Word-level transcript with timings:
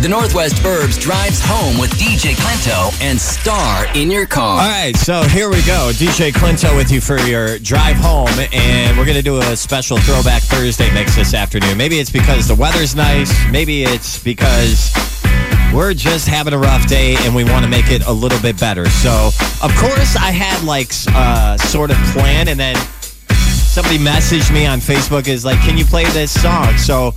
The 0.00 0.08
Northwest 0.08 0.54
Burbs 0.62 1.00
drives 1.00 1.40
home 1.42 1.76
with 1.76 1.90
DJ 1.90 2.34
Clinto 2.36 2.96
and 3.02 3.20
Star 3.20 3.84
in 3.96 4.12
your 4.12 4.26
car. 4.26 4.60
All 4.60 4.68
right, 4.68 4.94
so 4.94 5.22
here 5.22 5.48
we 5.48 5.56
go. 5.62 5.90
DJ 5.92 6.30
Clinto 6.30 6.76
with 6.76 6.92
you 6.92 7.00
for 7.00 7.18
your 7.18 7.58
drive 7.58 7.96
home, 7.96 8.28
and 8.52 8.96
we're 8.96 9.04
going 9.04 9.16
to 9.16 9.24
do 9.24 9.38
a 9.38 9.56
special 9.56 9.98
Throwback 9.98 10.42
Thursday 10.42 10.88
mix 10.94 11.16
this 11.16 11.34
afternoon. 11.34 11.76
Maybe 11.76 11.98
it's 11.98 12.12
because 12.12 12.46
the 12.46 12.54
weather's 12.54 12.94
nice. 12.94 13.34
Maybe 13.50 13.82
it's 13.82 14.22
because 14.22 14.92
we're 15.74 15.94
just 15.94 16.28
having 16.28 16.54
a 16.54 16.58
rough 16.58 16.86
day 16.86 17.16
and 17.22 17.34
we 17.34 17.42
want 17.42 17.64
to 17.64 17.70
make 17.70 17.90
it 17.90 18.06
a 18.06 18.12
little 18.12 18.40
bit 18.40 18.56
better. 18.60 18.88
So, 18.88 19.30
of 19.62 19.74
course, 19.78 20.14
I 20.14 20.30
had 20.30 20.62
like 20.62 20.92
a 21.08 21.18
uh, 21.18 21.56
sort 21.56 21.90
of 21.90 21.96
plan, 22.12 22.46
and 22.46 22.60
then 22.60 22.76
somebody 23.26 23.98
messaged 23.98 24.54
me 24.54 24.64
on 24.64 24.78
Facebook 24.78 25.26
is 25.26 25.44
like, 25.44 25.58
"Can 25.62 25.76
you 25.76 25.84
play 25.84 26.04
this 26.04 26.40
song?" 26.40 26.76
So 26.76 27.16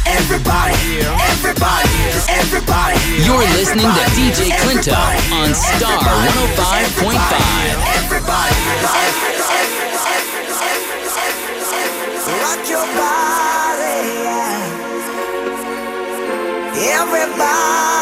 Everybody, 0.09 1.05
everybody, 1.05 1.93
everybody. 2.33 2.97
You're 3.29 3.45
listening 3.61 3.93
to 3.93 4.05
DJ 4.17 4.57
Clinto 4.57 4.97
on 5.37 5.53
Star 5.53 6.01
105.5. 6.01 7.21
Everybody, 7.93 8.57
rock 12.41 12.65
your 12.65 12.89
body, 12.97 14.01
Everybody, 16.81 18.00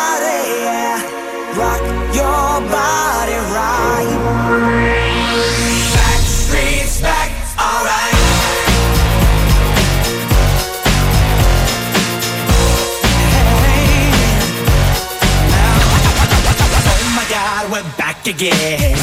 again. 18.29 18.95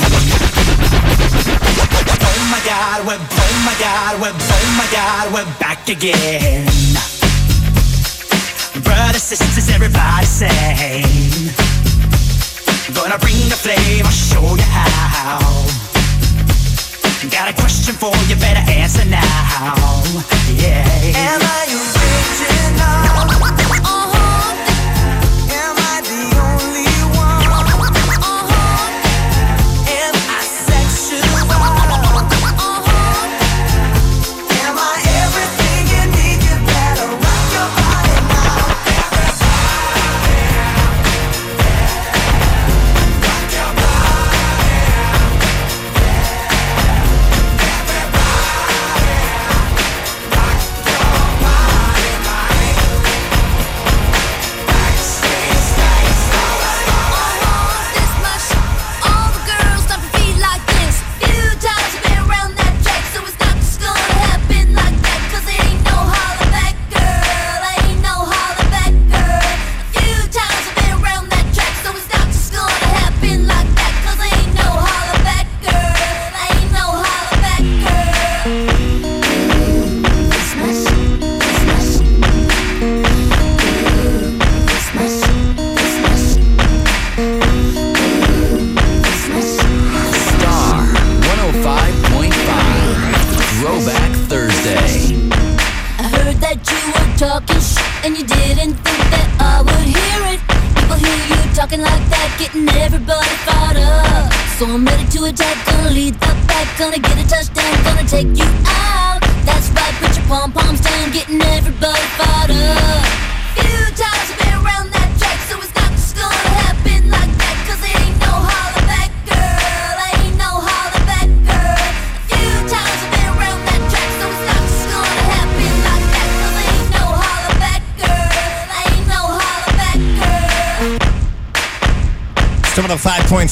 Oh 2.21 2.41
my 2.51 2.61
God, 2.63 3.07
we're 3.07 3.17
oh 3.17 3.55
my 3.65 3.73
God, 3.79 4.21
we're 4.21 4.31
oh 4.31 4.67
my 4.77 4.87
God, 4.91 5.33
we're 5.33 5.59
back 5.59 5.89
again. 5.89 6.65
Brothers, 8.83 9.23
sisters, 9.23 9.69
everybody 9.69 10.25
sing. 10.25 11.03
Gonna 12.93 13.17
bring 13.17 13.49
the 13.49 13.57
flame, 13.57 14.05
I'll 14.05 14.11
show 14.11 14.55
you 14.55 14.61
how. 14.61 15.39
Got 17.31 17.49
a 17.49 17.53
question 17.53 17.95
for 17.95 18.13
you, 18.29 18.35
better 18.35 18.63
answer 18.71 19.05
now. 19.05 20.03
Yeah. 20.53 20.85
Am 21.17 21.41
I 21.41 21.65
original? 21.71 22.04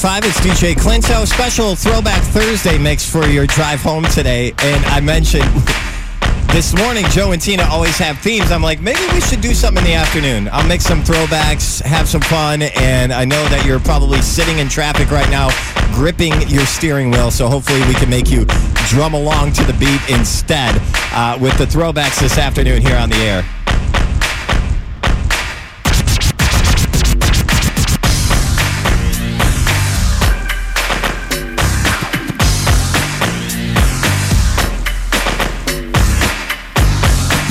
105.5, 0.04 0.18
it's 0.28 0.40
DJ 0.40 0.74
Clinto. 0.74 1.26
Special 1.26 1.74
Throwback 1.74 2.22
Thursday 2.24 2.76
mix 2.76 3.08
for 3.08 3.24
your 3.26 3.46
drive 3.46 3.80
home 3.80 4.04
today. 4.04 4.52
And 4.58 4.84
I 4.84 5.00
mentioned 5.00 5.50
this 6.52 6.76
morning, 6.76 7.06
Joe 7.08 7.32
and 7.32 7.40
Tina 7.40 7.62
always 7.70 7.96
have 7.96 8.18
themes. 8.18 8.52
I'm 8.52 8.62
like, 8.62 8.82
maybe 8.82 9.00
we 9.14 9.22
should 9.22 9.40
do 9.40 9.54
something 9.54 9.82
in 9.82 9.90
the 9.90 9.94
afternoon. 9.94 10.50
I'll 10.52 10.66
mix 10.68 10.84
some 10.84 11.00
throwbacks, 11.00 11.80
have 11.80 12.06
some 12.06 12.20
fun. 12.20 12.60
And 12.76 13.14
I 13.14 13.24
know 13.24 13.42
that 13.48 13.64
you're 13.64 13.80
probably 13.80 14.20
sitting 14.20 14.58
in 14.58 14.68
traffic 14.68 15.10
right 15.10 15.30
now, 15.30 15.48
gripping 15.94 16.34
your 16.50 16.66
steering 16.66 17.10
wheel. 17.10 17.30
So 17.30 17.48
hopefully 17.48 17.80
we 17.88 17.94
can 17.94 18.10
make 18.10 18.30
you 18.30 18.44
drum 18.88 19.14
along 19.14 19.52
to 19.54 19.64
the 19.64 19.72
beat 19.74 20.02
instead 20.10 20.82
uh, 21.12 21.38
with 21.40 21.56
the 21.56 21.64
throwbacks 21.64 22.20
this 22.20 22.36
afternoon 22.36 22.82
here 22.82 22.98
on 22.98 23.08
the 23.08 23.16
air. 23.16 23.53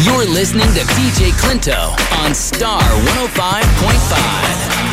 You're 0.04 0.26
listening 0.26 0.68
to 0.74 0.82
DJ 0.82 1.32
Clinto 1.32 1.96
on 2.20 2.36
Star 2.36 2.82
105.5. 2.82 4.93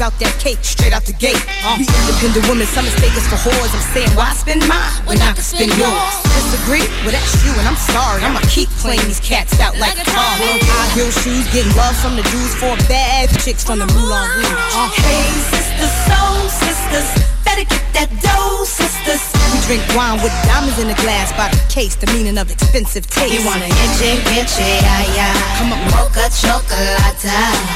Let 0.00 0.16
them 0.16 0.24
know 0.24 0.30
we 0.30 0.32
bout 0.32 0.32
that 0.32 0.40
cake 0.40 0.64
straight 0.64 0.96
out 0.96 1.04
the 1.04 1.12
gate. 1.12 1.36
We 1.76 1.84
independent 1.84 2.48
women, 2.48 2.64
some 2.64 2.88
mistake 2.88 3.12
us 3.12 3.28
for 3.28 3.36
whores. 3.36 3.68
I'm 3.68 3.84
saying, 3.92 4.08
why 4.16 4.32
spend 4.32 4.64
mine 4.64 4.96
when 5.04 5.20
I 5.20 5.36
can 5.36 5.44
spend 5.44 5.76
yours? 5.76 5.92
Disagree? 6.24 6.88
Well, 7.04 7.12
that's 7.12 7.36
you, 7.44 7.52
and 7.60 7.68
I'm 7.68 7.76
sorry. 7.76 8.24
I'ma 8.24 8.40
keep 8.48 8.72
playing 8.80 9.04
these 9.04 9.20
cats 9.20 9.60
out 9.60 9.76
like 9.76 10.00
a 10.00 10.06
car. 10.08 10.24
High 10.40 10.88
heel 10.96 11.12
shoes, 11.12 11.44
getting 11.52 11.72
love 11.76 11.92
from 12.00 12.16
the 12.16 12.24
dudes 12.32 12.56
for 12.56 12.72
bad 12.88 13.28
chicks 13.44 13.60
from 13.60 13.78
the 13.78 13.88
Moulin 13.92 14.24
Rouge. 14.40 14.72
Uh, 14.72 14.88
Hey, 15.04 15.28
sisters, 15.52 15.94
soul 16.08 16.48
sisters, 16.48 17.08
better 17.44 17.68
get 17.68 17.84
that 17.92 18.08
dough, 18.24 18.64
sisters. 18.64 19.20
we 19.52 19.58
drink 19.68 19.84
wine 19.92 20.16
with 20.24 20.32
diamonds 20.48 20.80
in 20.80 20.88
the 20.88 20.96
glass 21.04 21.28
by 21.36 21.52
the 21.52 21.60
case, 21.68 21.94
the 21.96 22.08
meaning 22.16 22.40
of 22.40 22.48
expensive 22.50 23.04
taste. 23.06 23.36
You 23.36 23.44
wanna 23.44 23.68
itchy, 23.68 24.16
itchy, 24.32 24.64
yeah, 24.64 25.12
yeah. 25.12 25.60
Come 25.60 25.76
on. 25.76 25.80
Mocha 25.92 26.32
chocolate. 26.32 27.00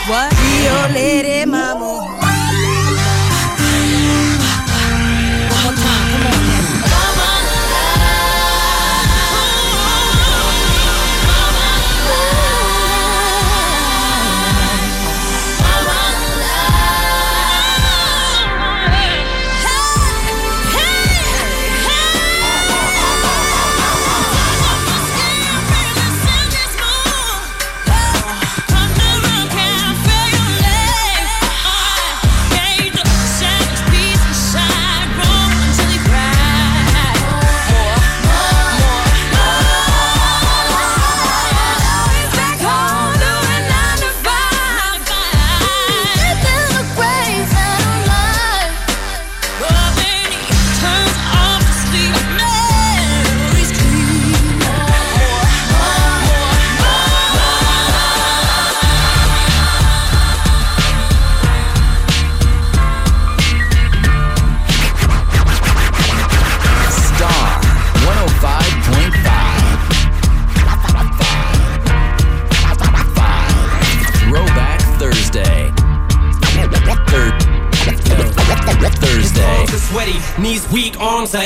What? 0.08 0.32
Rio 0.32 0.94
Lady 0.94 1.44
Mama. 1.44 2.13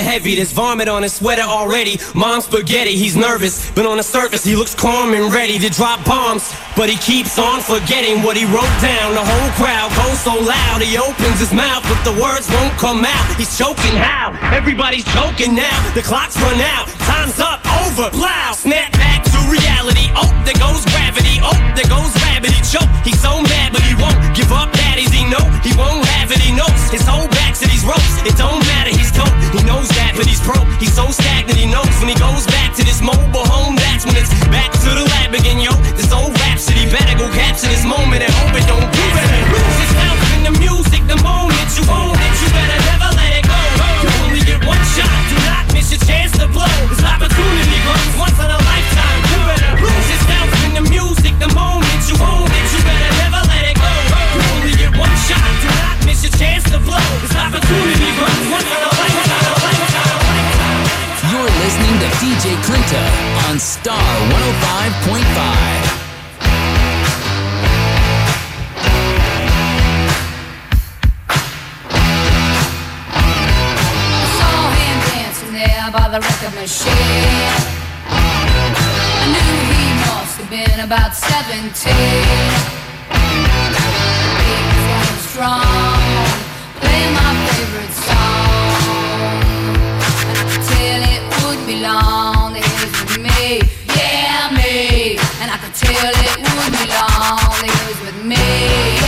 Heavy. 0.09 0.37
There's 0.37 0.53
vomit 0.53 0.88
on 0.88 1.03
his 1.03 1.12
sweater 1.12 1.45
already. 1.45 2.00
Mom's 2.15 2.47
spaghetti, 2.47 2.97
he's 2.97 3.15
nervous, 3.15 3.71
but 3.77 3.85
on 3.85 3.99
the 3.99 4.03
surface 4.03 4.43
he 4.43 4.57
looks 4.57 4.75
calm 4.75 5.12
and 5.12 5.29
ready 5.33 5.59
to 5.59 5.69
drop 5.69 6.03
bombs. 6.07 6.49
But 6.75 6.88
he 6.88 6.97
keeps 6.97 7.38
on 7.38 7.61
forgetting 7.61 8.23
what 8.25 8.35
he 8.41 8.49
wrote 8.49 8.77
down. 8.81 9.12
The 9.12 9.27
whole 9.33 9.50
crowd 9.61 9.93
goes 10.00 10.19
so 10.25 10.33
loud, 10.33 10.81
he 10.81 10.97
opens 10.97 11.38
his 11.45 11.53
mouth, 11.53 11.85
but 11.85 12.00
the 12.09 12.17
words 12.17 12.49
won't 12.49 12.73
come 12.81 13.05
out. 13.05 13.27
He's 13.37 13.53
choking 13.53 13.97
how? 14.00 14.33
Everybody's 14.57 15.05
choking 15.12 15.55
now. 15.55 15.77
The 15.93 16.03
clock's 16.03 16.41
run 16.41 16.59
out, 16.75 16.88
time's 17.05 17.38
up, 17.38 17.61
over, 17.85 18.09
plow. 18.09 18.53
Snap 18.57 18.91
back 18.93 19.21
to 19.29 19.38
reality. 19.53 20.09
Oh, 20.17 20.31
there 20.49 20.57
goes 20.57 20.88
gravity. 20.88 21.37
Oh, 21.45 21.53
there 21.77 21.91
goes 21.93 22.17
rabbit. 22.25 22.50
He 22.57 22.62
choke. 22.65 22.88
He's 23.05 23.21
so 23.21 23.43
mad, 23.43 23.77
but 23.77 23.83
he 23.85 23.93
won't 24.00 24.17
give 24.35 24.50
up. 24.53 24.88
Daddies, 24.99 25.14
he 25.14 25.23
know 25.31 25.47
he 25.62 25.71
won't 25.78 26.02
have 26.19 26.35
it. 26.35 26.43
He 26.43 26.50
knows 26.50 26.90
his 26.90 27.07
whole 27.07 27.31
back 27.31 27.55
to 27.62 27.71
these 27.71 27.87
ropes. 27.87 28.19
It 28.26 28.35
don't 28.35 28.59
matter. 28.67 28.90
He's 28.90 29.14
dope. 29.14 29.31
He 29.55 29.62
knows 29.62 29.87
that, 29.95 30.19
but 30.19 30.26
he's 30.26 30.43
broke. 30.43 30.67
He's 30.83 30.90
so 30.90 31.07
stagnant. 31.14 31.55
He 31.55 31.71
knows 31.71 31.87
when 32.02 32.11
he 32.11 32.19
goes 32.19 32.43
back 32.50 32.75
to 32.75 32.83
this 32.83 32.99
mobile 32.99 33.47
home. 33.47 33.78
That's 33.78 34.02
when 34.02 34.19
it's 34.19 34.35
back 34.50 34.75
to 34.75 34.90
the 34.90 35.07
lab 35.07 35.38
again, 35.38 35.62
yo. 35.62 35.71
This 35.95 36.11
old 36.11 36.35
rhapsody 36.43 36.90
better 36.90 37.14
go 37.14 37.31
capture 37.31 37.71
this 37.71 37.87
moment 37.87 38.26
and 38.26 38.33
hope 38.43 38.59
it 38.59 38.67
don't 38.67 38.83
you 38.83 39.07
better 39.14 39.43
lose 39.55 39.76
yourself 39.87 40.19
in 40.35 40.40
the 40.50 40.55
music. 40.59 41.07
The 41.07 41.19
moment 41.23 41.69
you 41.78 41.87
own 41.87 42.19
it, 42.19 42.35
you 42.43 42.49
better 42.50 42.78
never 42.90 43.11
let 43.14 43.31
it 43.38 43.45
go. 43.47 43.59
You 44.02 44.09
only 44.26 44.43
get 44.43 44.59
one 44.67 44.83
shot. 44.99 45.28
it's 56.19 56.27
your 56.27 56.35
chance 56.35 56.65
to 56.65 56.81
blow. 56.81 56.99
This 57.23 57.37
opportunity 57.37 58.11
runs 58.19 58.51
once 58.51 58.67
in 58.67 58.83
a 58.83 58.91
lifetime. 58.99 59.55
You're 61.31 61.47
listening 61.63 61.95
to 62.03 62.11
DJ 62.19 62.59
Clinto 62.67 62.99
on 63.49 63.55
Star 63.59 63.95
105.5. 63.95 65.95
by 75.91 76.07
the 76.11 76.21
record 76.21 76.55
machine. 76.61 76.93
I 78.05 79.27
knew 79.33 79.57
he 79.73 79.89
must 80.05 80.37
have 80.37 80.51
been 80.51 80.81
about 80.85 81.15
17. 81.15 81.73
Big, 84.45 84.69
strong 85.31 85.88
tell 90.68 91.02
it 91.14 91.23
would 91.45 91.66
be 91.66 91.80
long, 91.80 92.52
the 92.52 92.61
years 92.61 92.92
with 93.00 93.18
me, 93.18 93.61
yeah, 93.97 94.50
me 94.52 95.18
And 95.40 95.50
I 95.50 95.57
can 95.57 95.73
tell 95.73 96.12
it 96.26 96.38
They 97.61 97.66
with 98.00 98.25
me. 98.25 99.08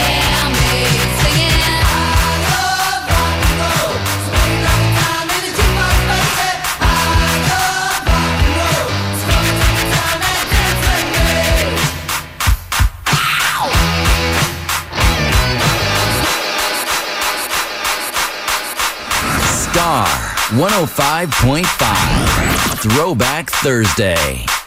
105.5. 20.51 22.83
Throwback 22.83 23.51
Thursday. 23.51 24.60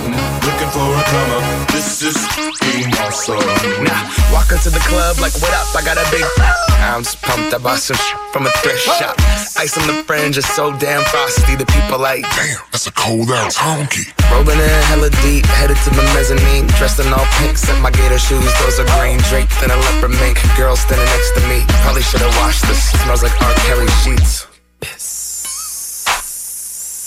Hunting, 0.00 0.16
looking 0.48 0.70
for 0.72 0.86
a 0.88 1.02
come 1.12 1.30
up. 1.36 1.68
This 1.68 2.02
is 2.02 2.16
being 2.64 2.88
awesome. 3.04 3.36
Nah, 3.84 4.08
walk 4.32 4.48
into 4.52 4.70
the 4.70 4.80
club 4.88 5.18
like, 5.20 5.34
what 5.44 5.52
up? 5.52 5.68
I 5.76 5.82
got 5.84 5.96
a 6.00 6.06
big. 6.10 6.24
I'm 6.80 7.02
just 7.02 7.20
pumped. 7.22 7.52
I 7.52 7.58
bought 7.58 7.78
some 7.78 7.96
sh- 7.96 8.16
from 8.32 8.46
a 8.46 8.50
thrift 8.64 8.80
shop. 8.80 9.14
Ice 9.60 9.76
on 9.76 9.86
the 9.86 10.02
fringe 10.04 10.38
is 10.38 10.46
so 10.56 10.72
damn 10.78 11.04
frosty. 11.04 11.56
The 11.56 11.66
people 11.66 11.98
like, 11.98 12.22
Damn, 12.36 12.60
that's 12.72 12.86
a 12.86 12.92
cold 12.92 13.28
ass 13.30 13.56
honky. 13.58 14.08
rolling 14.32 14.58
in 14.58 14.82
hella 14.88 15.10
deep, 15.20 15.44
headed 15.60 15.76
to 15.84 15.90
the 15.90 16.02
mezzanine. 16.16 16.66
Dressed 16.80 17.00
in 17.00 17.12
all 17.12 17.26
pink, 17.38 17.58
set 17.58 17.76
my 17.82 17.90
gator 17.90 18.18
shoes. 18.18 18.48
Those 18.64 18.80
are 18.80 18.88
green 18.98 19.18
draped 19.28 19.52
in 19.62 19.70
a 19.70 19.76
leopard 19.76 20.16
mink. 20.16 20.40
Girl 20.56 20.76
standing 20.76 21.06
next 21.06 21.32
to 21.36 21.42
me. 21.48 21.64
Probably 21.84 22.02
should 22.02 22.20
have 22.24 22.34
washed 22.40 22.64
this. 22.66 22.80
Smells 23.04 23.22
like 23.22 23.36
R. 23.42 23.54
Kelly 23.68 23.88
sheets. 24.02 24.46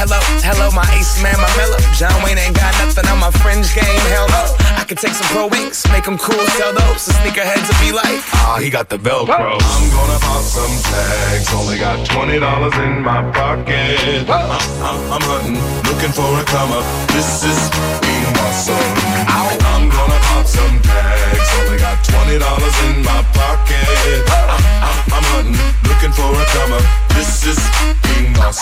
Hello, 0.00 0.16
hello, 0.40 0.72
my 0.72 0.88
ace 0.96 1.20
man, 1.20 1.36
my 1.36 1.50
mellow. 1.60 1.76
John 1.92 2.16
Wayne 2.24 2.40
ain't 2.40 2.56
got 2.56 2.72
nothing 2.80 3.04
on 3.12 3.20
my 3.20 3.28
fringe 3.44 3.68
game. 3.76 4.00
Hell 4.08 4.24
no. 4.32 4.48
I 4.80 4.88
could 4.88 4.96
take 4.96 5.12
some 5.12 5.28
pro 5.28 5.44
wings, 5.44 5.84
make 5.92 6.08
them 6.08 6.16
cool, 6.16 6.40
sell 6.56 6.72
those. 6.72 7.04
So 7.04 7.12
sneakerheads 7.20 7.68
will 7.68 7.82
be 7.84 7.92
like, 7.92 8.24
ah, 8.40 8.56
he 8.56 8.72
got 8.72 8.88
the 8.88 8.96
Velcro. 8.96 9.60
I'm 9.60 9.84
gonna 9.92 10.16
pop 10.24 10.40
some 10.40 10.72
tags. 10.88 11.52
Only 11.52 11.76
got 11.76 12.00
$20 12.08 12.32
in 12.32 13.04
my 13.04 13.20
pocket. 13.36 14.24
Whoa. 14.24 14.40
I'm, 14.40 15.20
I'm 15.20 15.20
hunting, 15.20 15.60
looking 15.84 16.16
for 16.16 16.32
a 16.32 16.44
come 16.48 16.72
up. 16.72 16.84
This 17.12 17.44
is 17.44 17.60
being 18.00 18.24
awesome. 18.40 18.80
I'm 19.28 19.92
gonna 19.92 20.20
pop 20.32 20.48
some 20.48 20.80
tags. 20.80 21.48
Only 21.60 21.76
got 21.76 22.00
$20 22.08 22.40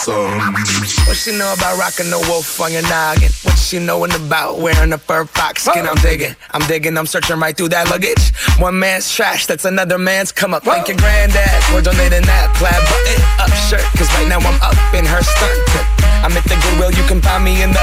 What 0.06 1.16
she 1.16 1.36
know 1.36 1.52
about 1.52 1.78
rocking 1.78 2.10
the 2.10 2.18
wolf 2.28 2.60
on 2.60 2.72
your 2.72 2.82
noggin? 2.82 3.30
What 3.42 3.58
she 3.58 3.78
knowin' 3.78 4.12
about 4.12 4.58
wearing 4.58 4.92
a 4.92 4.98
fur 4.98 5.24
fox 5.24 5.64
skin? 5.64 5.86
I'm 5.86 5.96
digging, 5.96 6.36
I'm 6.52 6.66
digging, 6.68 6.96
I'm 6.96 7.06
searching 7.06 7.40
right 7.40 7.56
through 7.56 7.70
that 7.70 7.90
luggage. 7.90 8.32
One 8.60 8.78
man's 8.78 9.10
trash, 9.10 9.46
that's 9.46 9.64
another 9.64 9.98
man's 9.98 10.30
come 10.30 10.54
up. 10.54 10.62
Thank 10.62 10.88
your 10.88 10.96
granddad 10.98 11.62
for 11.64 11.82
donating 11.82 12.22
that 12.22 12.54
plaid 12.54 12.78
button 12.86 13.20
up 13.42 13.52
shirt. 13.66 13.82
Cause 13.98 14.08
right 14.14 14.28
now 14.28 14.38
I'm 14.38 14.60
up 14.62 14.78
in 14.94 15.04
her 15.04 15.22
stunt. 15.22 15.98
I'm 16.22 16.32
at 16.32 16.44
the 16.44 16.56
Goodwill, 16.62 16.92
you 16.92 17.02
can 17.08 17.20
find 17.20 17.44
me 17.44 17.62
in 17.62 17.72
the. 17.72 17.82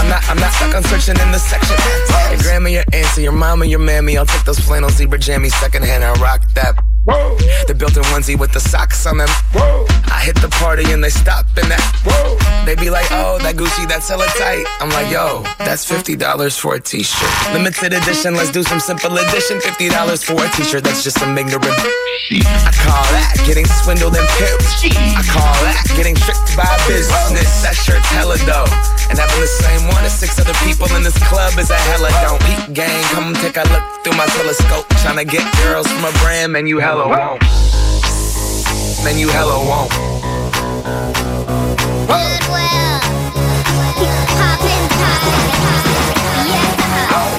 I'm 0.00 0.08
not, 0.08 0.22
I'm 0.28 0.38
not 0.38 0.52
stuck 0.52 0.74
on 0.74 0.82
searching 0.84 1.20
in 1.20 1.32
the 1.32 1.38
section. 1.38 1.76
Your 2.30 2.40
grandma, 2.40 2.68
your 2.68 2.84
auntie, 2.92 3.22
your 3.22 3.32
mama, 3.32 3.66
your 3.66 3.80
mammy. 3.80 4.16
I'll 4.16 4.26
take 4.26 4.44
those 4.44 4.58
flannel 4.58 4.90
zebra 4.90 5.18
jammies 5.18 5.52
secondhand 5.60 6.04
and 6.04 6.18
rock 6.20 6.42
that. 6.54 6.76
The 7.06 7.74
built-in 7.76 8.02
onesie 8.12 8.38
with 8.38 8.52
the 8.52 8.60
socks 8.60 9.06
on 9.06 9.18
them. 9.18 9.28
Whoa. 9.52 9.86
I 10.12 10.20
hit 10.20 10.36
the 10.36 10.48
party 10.60 10.92
and 10.92 11.02
they 11.02 11.08
stop 11.08 11.46
in 11.56 11.68
that. 11.70 11.80
Whoa. 12.04 12.36
They 12.66 12.76
be 12.76 12.90
like, 12.90 13.08
oh, 13.10 13.38
that 13.40 13.56
Gucci, 13.56 13.88
that's 13.88 14.08
hella 14.08 14.26
tight. 14.36 14.64
I'm 14.80 14.90
like, 14.90 15.10
yo, 15.10 15.42
that's 15.58 15.88
$50 15.88 16.20
for 16.60 16.74
a 16.74 16.80
t-shirt. 16.80 17.32
Limited 17.52 17.94
edition, 17.94 18.34
let's 18.34 18.50
do 18.52 18.62
some 18.62 18.80
simple 18.80 19.16
edition. 19.16 19.58
$50 19.58 20.24
for 20.24 20.44
a 20.44 20.48
t-shirt, 20.52 20.84
that's 20.84 21.02
just 21.02 21.18
some 21.18 21.36
ignorant. 21.38 21.64
I 21.64 22.70
call 22.84 23.06
that 23.16 23.32
getting 23.48 23.64
swindled 23.80 24.14
and 24.14 24.28
pimped. 24.36 24.92
I 24.92 25.24
call 25.24 25.56
that 25.64 25.82
getting 25.96 26.14
tricked 26.14 26.52
by 26.52 26.68
business. 26.84 27.48
That 27.64 27.74
shirt's 27.74 28.06
hella 28.12 28.36
dope. 28.44 28.68
And 29.08 29.18
having 29.18 29.40
the 29.40 29.50
same 29.50 29.88
one 29.90 30.04
as 30.04 30.14
six 30.14 30.38
other 30.38 30.54
people 30.62 30.86
in 30.94 31.02
this 31.02 31.16
club 31.26 31.58
is 31.58 31.70
a 31.70 31.80
hella 31.90 32.12
don't. 32.22 32.38
Peep 32.46 32.76
gang, 32.76 33.02
come 33.10 33.34
take 33.42 33.56
a 33.56 33.66
look 33.72 33.82
through 34.04 34.14
my 34.14 34.26
telescope. 34.38 34.86
Trying 35.02 35.18
to 35.18 35.26
get 35.26 35.42
girls 35.64 35.90
from 35.90 36.04
a 36.04 36.12
brand, 36.22 36.52
man, 36.52 36.68
you 36.68 36.78
hella 36.90 37.06
won't. 37.06 37.40
Man, 39.04 39.16
you 39.16 39.28
hella 39.28 39.62
won't. 39.62 39.92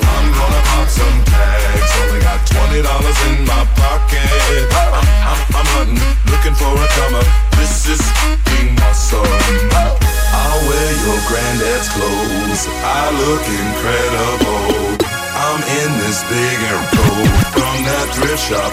I'm 0.08 0.28
gonna 0.32 0.62
pop 0.72 0.88
some 0.88 1.20
tags. 1.28 1.92
Only 2.00 2.22
got 2.24 2.40
twenty 2.48 2.80
dollars 2.80 3.20
in 3.28 3.44
my 3.44 3.68
pocket. 3.76 4.72
I'm, 4.72 5.04
I'm, 5.28 5.40
I'm 5.60 5.68
hunting, 5.76 6.00
looking 6.32 6.56
for 6.56 6.72
a 6.72 6.88
come. 6.96 7.20
This 7.60 7.92
is 7.92 8.04
being 8.48 8.80
awesome. 8.88 9.28
I'll 10.32 10.64
wear 10.64 10.92
your 11.04 11.20
granddad's 11.28 11.92
clothes. 11.92 12.72
I 12.88 13.12
look 13.20 13.44
incredible. 13.44 14.96
I'm 15.36 15.60
in 15.60 15.92
this 16.00 16.24
big 16.32 16.58
aircoat 16.72 17.28
from 17.52 17.76
that 17.84 18.08
thrift 18.16 18.48
shop 18.48 18.72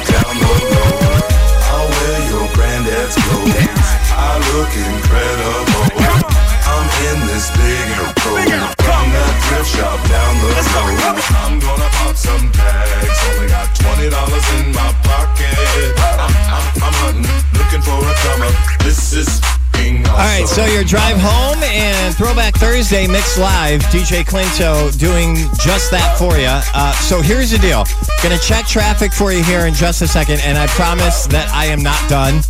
drive 20.89 21.19
home 21.21 21.63
and 21.65 22.15
Throwback 22.17 22.55
Thursday 22.55 23.07
mix 23.07 23.39
live. 23.39 23.83
DJ 23.93 24.25
Clinto 24.25 24.97
doing 24.99 25.35
just 25.61 25.91
that 25.91 26.17
for 26.17 26.39
you. 26.39 26.49
Uh, 26.49 26.93
so 26.93 27.21
here's 27.21 27.51
the 27.51 27.59
deal. 27.59 27.85
To 27.85 28.39
check 28.39 28.67
traffic 28.67 29.13
for 29.13 29.33
you 29.33 29.43
here 29.45 29.67
in 29.67 29.75
just 29.75 30.01
a 30.01 30.09
second, 30.09 30.41
and 30.41 30.57
I 30.57 30.67
promise 30.69 31.27
that 31.27 31.49
I 31.53 31.67
am 31.67 31.83
not 31.83 32.01
done. 32.09 32.41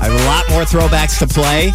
I 0.00 0.08
have 0.08 0.12
a 0.12 0.24
lot 0.24 0.48
more 0.50 0.64
throwbacks 0.64 1.18
to 1.20 1.26
play. 1.26 1.72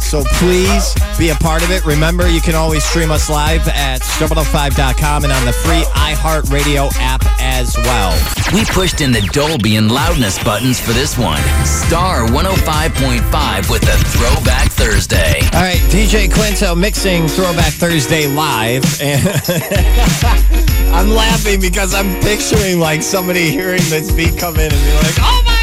So 0.00 0.22
please 0.38 0.94
be 1.18 1.30
a 1.30 1.34
part 1.36 1.62
of 1.62 1.70
it. 1.70 1.84
Remember, 1.86 2.28
you 2.28 2.40
can 2.40 2.54
always 2.54 2.84
stream 2.84 3.10
us 3.10 3.30
live 3.30 3.66
at 3.68 4.02
star105.com 4.02 5.24
and 5.24 5.32
on 5.32 5.44
the 5.44 5.52
free 5.52 5.82
iHeartRadio 5.94 6.92
app 6.98 7.23
as 7.54 7.76
well. 7.78 8.12
We 8.52 8.64
pushed 8.64 9.00
in 9.00 9.12
the 9.12 9.22
Dolby 9.32 9.76
and 9.76 9.90
loudness 9.90 10.42
buttons 10.42 10.80
for 10.80 10.92
this 10.92 11.16
one. 11.16 11.40
Star 11.64 12.26
105.5 12.26 13.70
with 13.70 13.82
a 13.84 13.96
Throwback 14.10 14.72
Thursday. 14.72 15.40
All 15.54 15.62
right, 15.62 15.80
DJ 15.88 16.32
Quinto 16.32 16.74
mixing 16.74 17.28
Throwback 17.28 17.72
Thursday 17.72 18.26
live. 18.26 18.84
And 19.00 19.22
I'm 20.94 21.10
laughing 21.10 21.60
because 21.60 21.94
I'm 21.94 22.20
picturing 22.20 22.80
like 22.80 23.02
somebody 23.02 23.50
hearing 23.50 23.82
this 23.88 24.10
beat 24.10 24.36
come 24.36 24.56
in 24.56 24.72
and 24.72 24.84
be 24.84 24.92
like, 24.96 25.14
oh 25.20 25.42
my 25.46 25.53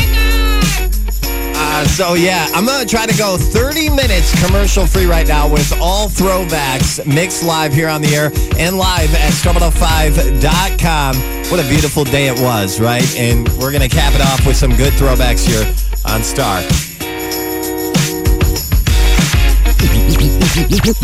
so 1.87 2.13
yeah, 2.15 2.47
I'm 2.53 2.65
gonna 2.65 2.85
try 2.85 3.05
to 3.05 3.17
go 3.17 3.37
30 3.37 3.89
minutes 3.89 4.33
commercial 4.45 4.85
free 4.85 5.05
right 5.05 5.27
now 5.27 5.47
with 5.47 5.71
all 5.79 6.09
throwbacks 6.09 7.05
mixed 7.05 7.43
live 7.43 7.73
here 7.73 7.87
on 7.87 8.01
the 8.01 8.09
air 8.09 8.31
and 8.57 8.77
live 8.77 9.13
at 9.15 9.31
star105.com. 9.31 11.15
What 11.49 11.59
a 11.63 11.69
beautiful 11.69 12.03
day 12.03 12.27
it 12.27 12.39
was, 12.41 12.79
right? 12.79 13.07
And 13.17 13.47
we're 13.59 13.71
gonna 13.71 13.89
cap 13.89 14.13
it 14.13 14.21
off 14.21 14.45
with 14.45 14.57
some 14.57 14.75
good 14.75 14.93
throwbacks 14.93 15.47
here 15.47 15.65
on 16.05 16.23
Star. 16.23 16.61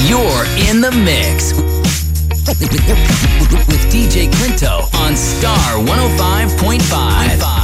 You're 0.07 0.45
in 0.69 0.81
the 0.81 0.91
mix 0.91 1.53
with 3.67 3.87
DJ 3.91 4.29
Quinto 4.37 4.89
on 4.99 5.15
Star 5.15 5.77
105.5. 5.79 7.56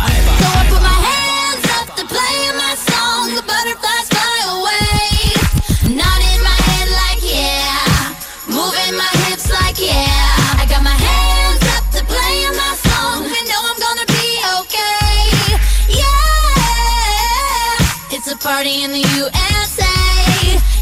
party 18.63 18.83
in 18.83 18.91
the 18.91 19.03
USA. 19.19 19.83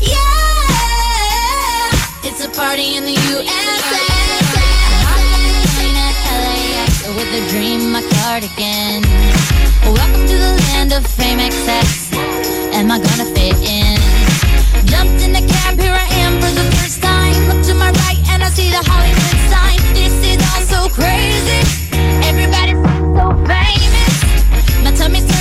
Yeah, 0.01 0.19
it's 2.21 2.45
a 2.45 2.49
party 2.49 2.95
in 2.95 3.05
the 3.05 3.17
USA. 3.33 4.05
I'm 5.09 5.25
at 5.97 6.15
LAX 6.45 7.07
With 7.17 7.33
a 7.33 7.41
dream, 7.49 7.91
my 7.91 8.03
cardigan. 8.21 9.01
Welcome 9.97 10.27
to 10.29 10.37
the 10.45 10.53
land 10.61 10.93
of 10.93 11.07
fame 11.07 11.39
excess. 11.39 12.13
Am 12.71 12.91
I 12.91 12.99
gonna 12.99 13.25
fit 13.33 13.57
in? 13.65 13.97
Jumped 14.85 15.23
in 15.25 15.33
the 15.33 15.41
cab, 15.41 15.79
here 15.79 15.97
I 16.05 16.07
am 16.21 16.33
for 16.39 16.53
the 16.53 16.69
first 16.77 17.01
time. 17.01 17.33
Look 17.49 17.65
to 17.65 17.73
my 17.73 17.89
right 18.05 18.21
and 18.29 18.43
I 18.43 18.49
see 18.49 18.69
the 18.69 18.83
Hollywood 18.85 19.39
sign. 19.49 19.79
This 19.97 20.13
is 20.29 20.37
all 20.53 20.61
so 20.73 20.93
crazy. 20.93 21.61
Everybody's 22.29 22.77
so 23.17 23.25
famous. 23.49 24.13
My 24.83 24.91
tummy's 24.93 25.40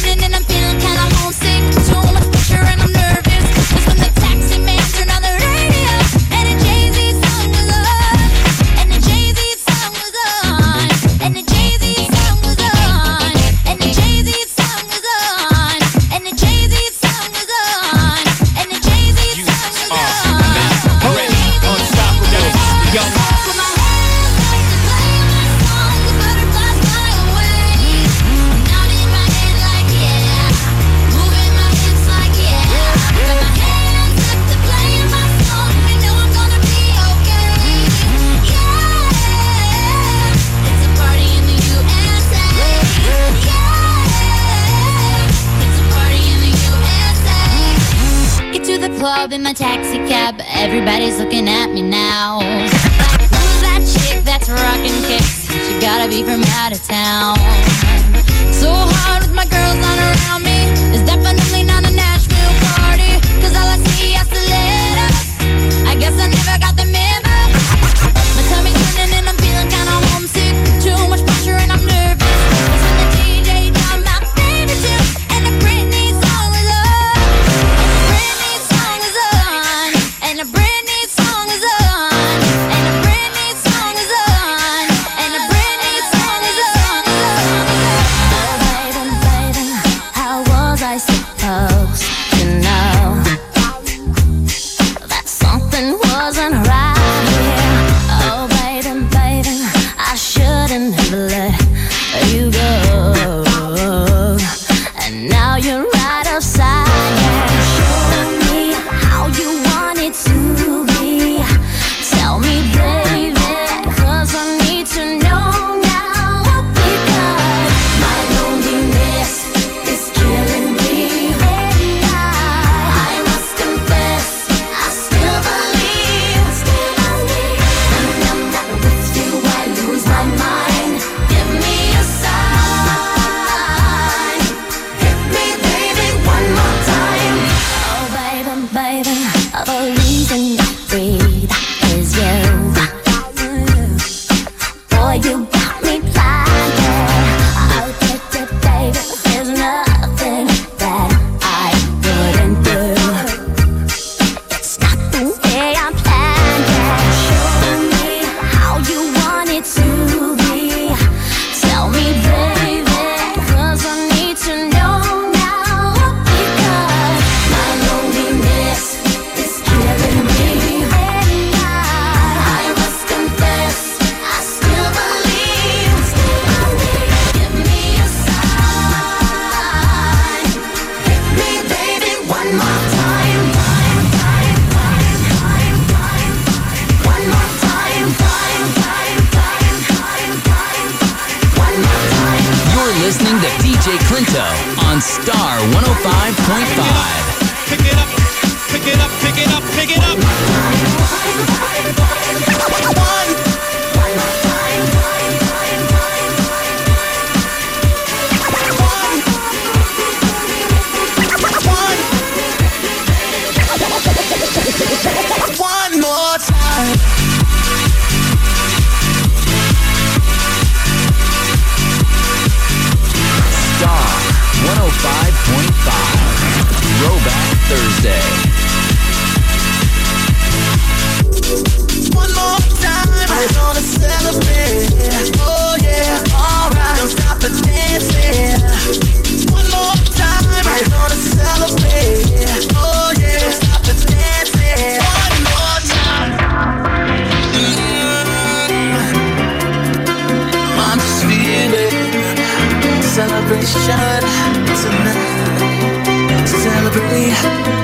Música 257.43 257.80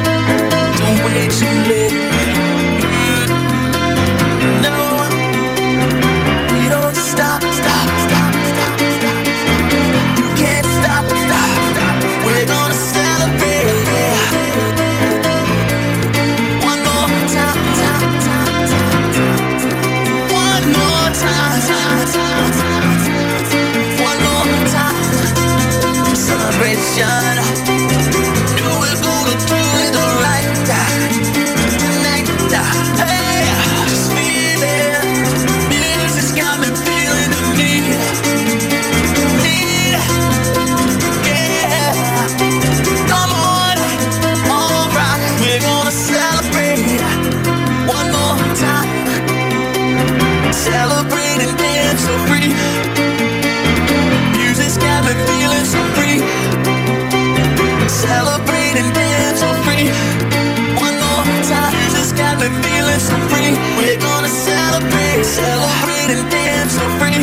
got 62.26 62.40
me 62.40 62.48
feeling 62.62 62.98
so 62.98 63.16
free. 63.30 63.52
We're 63.78 64.00
gonna 64.00 64.28
celebrate, 64.28 65.24
celebrate 65.24 66.10
and 66.14 66.24
dance 66.30 66.72
so 66.72 66.84
free. 66.98 67.18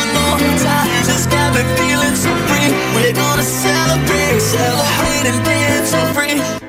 One 0.00 0.10
more 0.16 0.38
time, 0.60 1.04
just 1.08 1.30
got 1.30 1.48
me 1.54 1.62
feeling 1.78 2.16
so 2.24 2.32
free. 2.48 2.70
We're 2.94 3.14
gonna 3.14 3.42
celebrate, 3.42 4.40
celebrate 4.40 5.26
and 5.30 5.40
dance 5.44 5.90
so 5.90 6.00
free. 6.16 6.63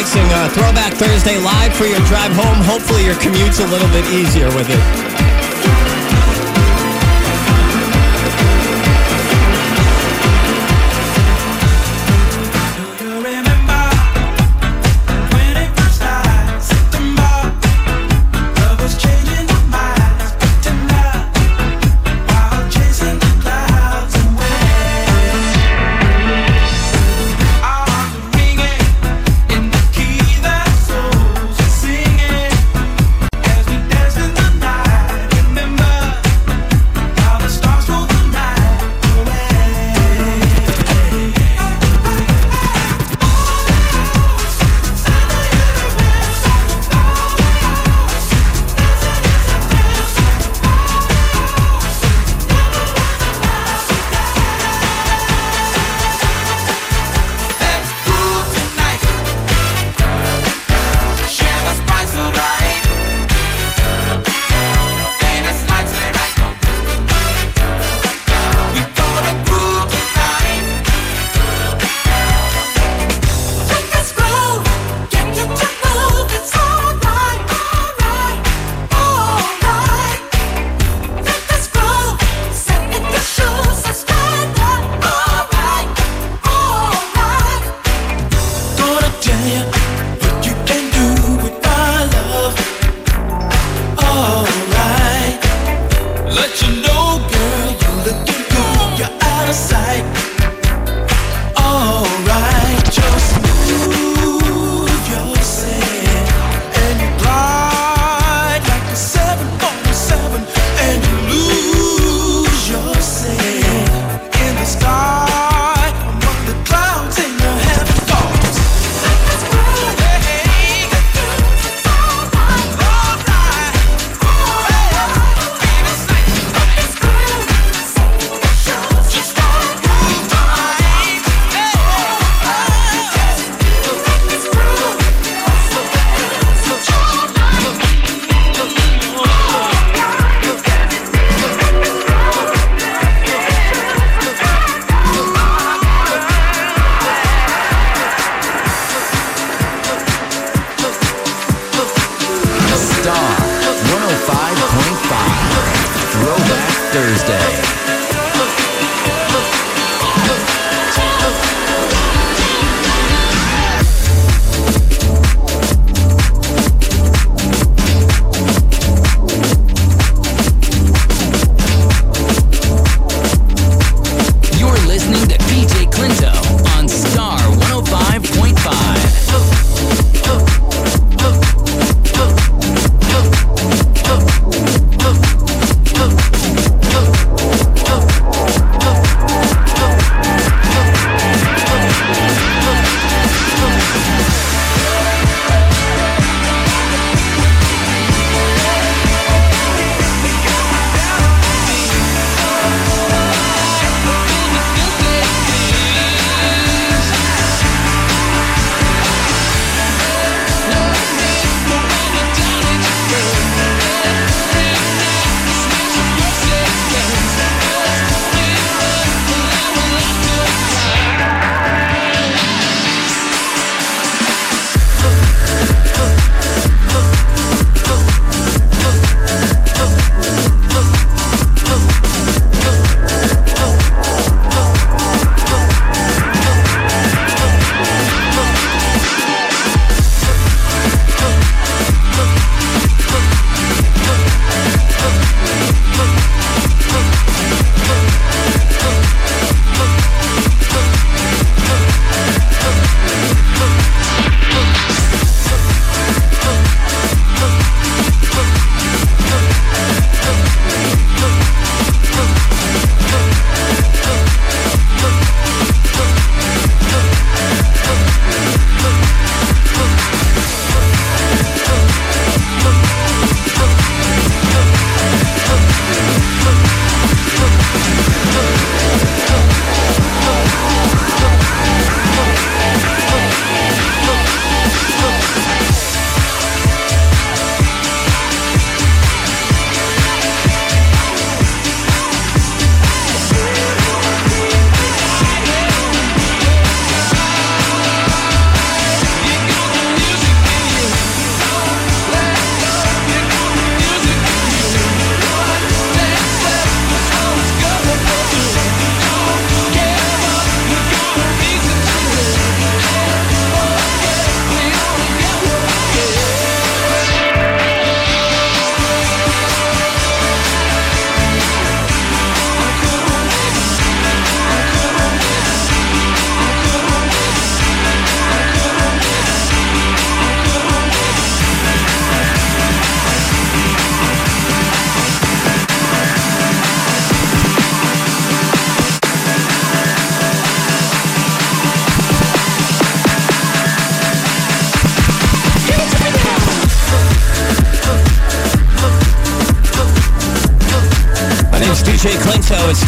mixing 0.00 0.24
uh, 0.32 0.48
Throwback 0.48 0.94
Thursday 0.94 1.36
live 1.36 1.74
for 1.74 1.84
your 1.84 2.00
drive 2.06 2.32
home. 2.32 2.64
Hopefully 2.64 3.04
your 3.04 3.16
commute's 3.16 3.60
a 3.60 3.66
little 3.66 3.88
bit 3.88 4.06
easier 4.06 4.46
with 4.46 4.70
it. 4.70 5.09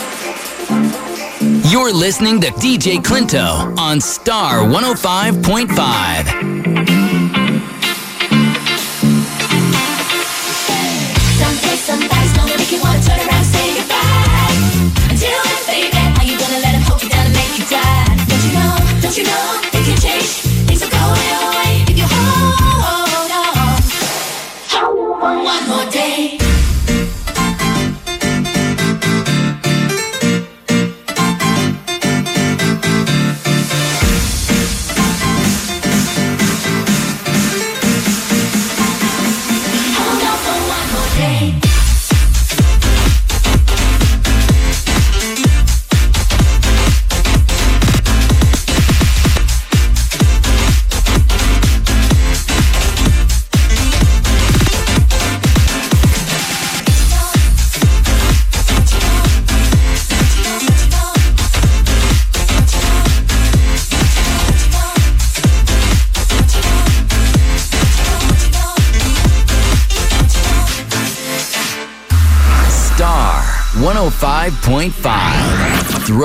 You're 1.73 1.91
listening 1.91 2.39
to 2.43 2.49
DJ 2.49 3.01
Clinto 3.03 3.75
on 3.79 3.99
Star 3.99 4.59
105.5. 4.59 5.73
Some 11.39 11.57
kiss, 11.65 11.81
some 11.81 11.99
thighs, 11.99 12.37
gonna 12.37 12.59
make 12.59 12.71
you 12.71 12.79
wanna 12.83 13.01
turn 13.01 13.21
around 13.21 13.41
and 13.41 13.47
say 13.47 13.73
goodbye. 13.73 14.53
Until 15.09 15.33
then, 15.33 15.65
baby, 15.67 15.97
how 15.97 16.23
you 16.23 16.37
gonna 16.37 16.59
let 16.61 16.75
him 16.75 16.83
hold 16.83 17.03
you 17.03 17.09
down 17.09 17.25
and 17.25 17.35
make 17.35 17.57
you 17.57 17.65
cry? 17.65 18.05
Don't 18.29 18.45
you 18.45 18.53
know, 18.53 18.77
don't 19.01 19.17
you 19.17 19.25
know, 19.25 19.61
it 19.73 19.83
can 19.87 19.97
change. 19.97 20.45
Things 20.69 20.83
will 20.83 20.91
go 20.91 20.99
your 21.01 21.57
if 21.89 21.97
you. 21.97 22.05
Hold 24.77 25.23
on 25.23 25.43
one 25.43 25.65
more 25.69 25.91
day. 25.91 26.42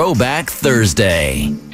Throwback 0.08 0.48
Thursday. 0.48 1.67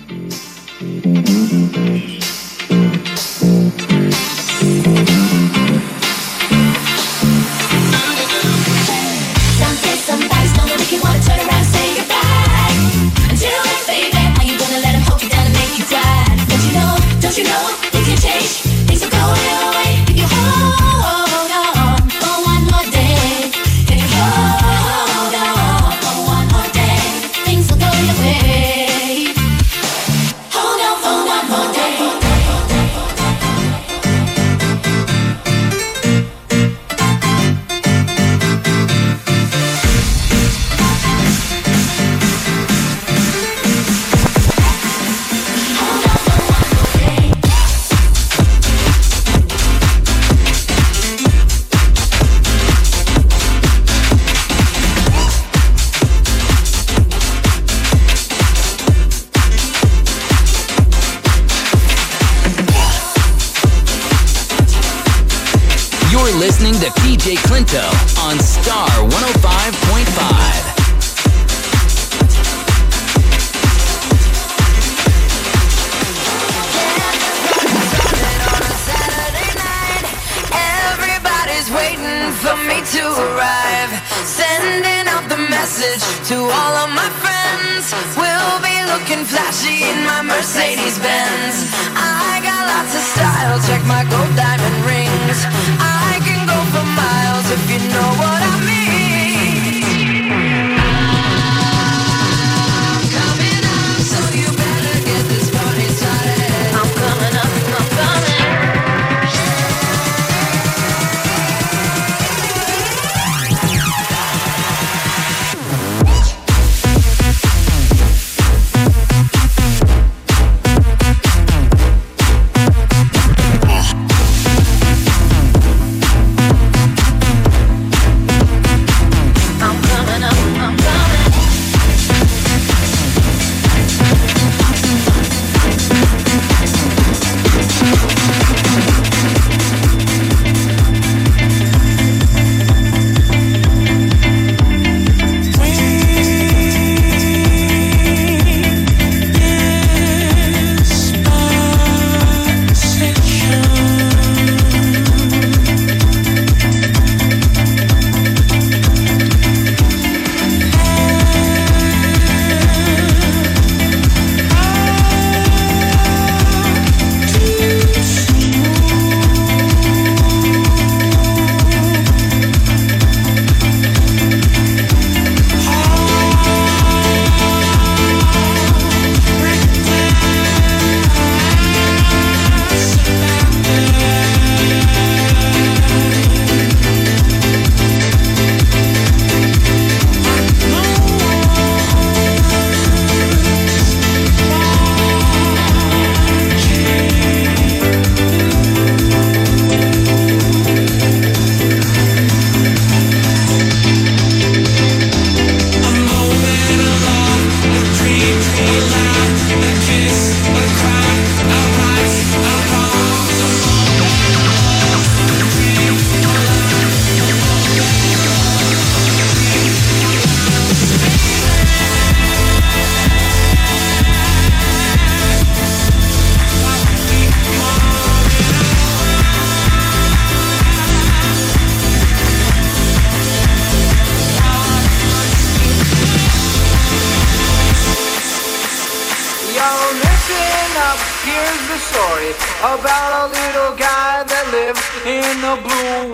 My 90.14 90.22
Mercedes 90.22 90.98
Benz. 90.98 91.56
I 91.96 92.38
got 92.42 92.62
lots 92.70 92.94
of 92.94 93.02
style. 93.02 93.58
Check 93.66 93.82
my 93.86 94.04
gold 94.06 94.33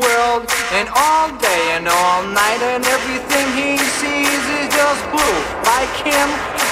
world. 0.01 0.49
And 0.73 0.89
all 0.97 1.29
day 1.39 1.63
and 1.77 1.87
all 1.89 2.23
night, 2.25 2.61
and 2.63 2.85
everything 2.85 3.47
he 3.55 3.77
sees 4.01 4.43
is 4.59 4.69
just 4.73 5.03
blue. 5.13 5.39
Like 5.69 5.95
him, 6.01 6.29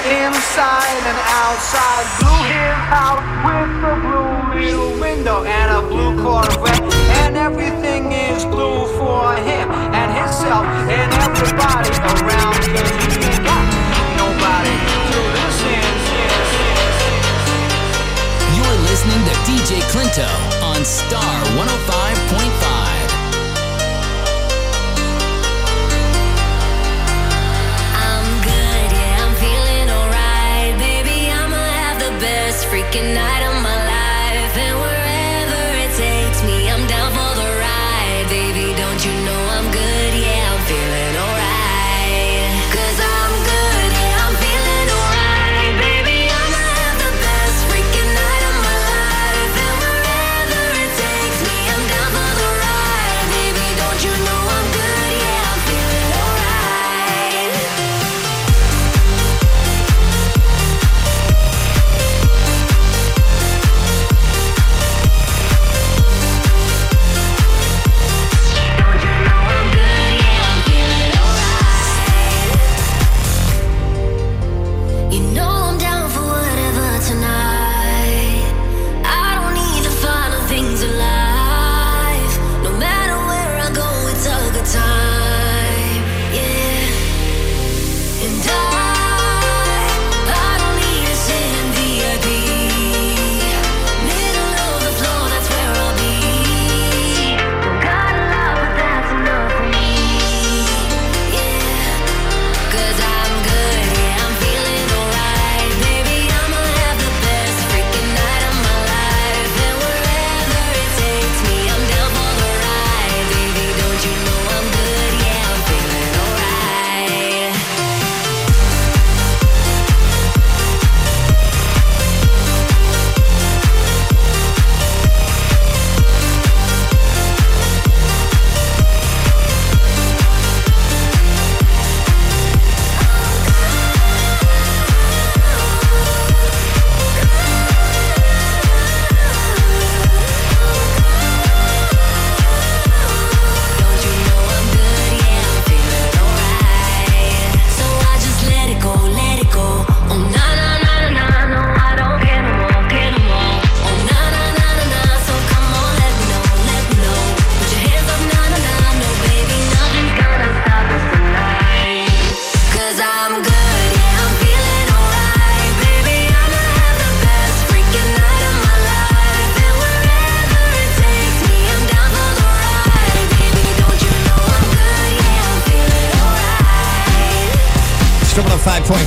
inside 0.09 1.03
and 1.05 1.21
outside. 1.45 2.05
Blue 2.21 2.43
his 2.49 2.79
house 2.89 3.23
with 3.45 3.91
a 3.93 3.95
blue 4.05 4.33
little 4.57 4.93
window 5.01 5.45
and 5.45 5.69
a 5.79 5.83
blue 5.87 6.17
Corvette. 6.23 6.83
And 7.23 7.37
everything 7.37 8.13
is 8.13 8.45
blue 8.45 8.87
for 8.97 9.35
him 9.37 9.71
and 9.93 10.09
himself 10.13 10.65
and 10.89 11.13
everybody 11.25 11.91
around. 12.13 12.57
Listen 12.59 13.29
You're 18.57 18.79
listening 18.89 19.23
to 19.29 19.35
DJ 19.47 19.81
Clinto 19.93 20.29
on 20.63 20.85
Star 20.85 21.45
105.5. 21.57 22.88
freaking 32.71 33.15
night 33.15 33.43
of 33.49 33.57
my 33.63 33.77
life. 33.95 34.55
And 34.67 34.77
wherever 34.85 35.63
it 35.85 35.93
takes 35.97 36.41
me, 36.45 36.69
I'm 36.69 36.85
down 36.87 37.11
for 37.17 37.33
the 37.41 37.49
ride. 37.65 38.27
Baby, 38.29 38.67
don't 38.77 39.01
you 39.07 39.15
know 39.27 39.41
I'm 39.57 39.69
good, 39.73 39.88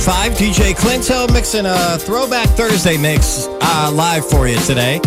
5. 0.02 0.32
DJ 0.32 0.74
Clinto 0.74 1.32
mixing 1.32 1.64
a 1.64 1.96
Throwback 1.96 2.48
Thursday 2.48 2.96
mix 2.96 3.46
uh, 3.48 3.88
live 3.94 4.28
for 4.28 4.48
you 4.48 4.58
today. 4.58 5.00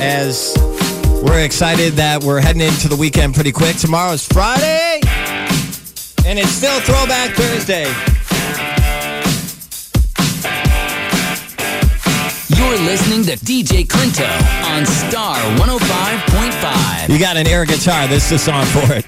As 0.00 0.54
we're 1.24 1.40
excited 1.40 1.94
that 1.94 2.22
we're 2.22 2.40
heading 2.40 2.62
into 2.62 2.86
the 2.86 2.94
weekend 2.94 3.34
pretty 3.34 3.50
quick. 3.50 3.74
Tomorrow's 3.76 4.24
Friday, 4.28 5.00
and 6.24 6.38
it's 6.38 6.50
still 6.50 6.78
Throwback 6.82 7.34
Thursday. 7.34 7.86
You're 12.54 12.78
listening 12.86 13.24
to 13.24 13.36
DJ 13.44 13.84
Clinto 13.84 14.28
on 14.70 14.86
Star 14.86 15.34
105.5. 15.58 17.08
You 17.08 17.18
got 17.18 17.36
an 17.36 17.48
air 17.48 17.64
guitar. 17.64 18.06
This 18.06 18.30
is 18.30 18.30
the 18.30 18.38
song 18.38 18.64
for 18.66 18.94
it. 18.94 19.04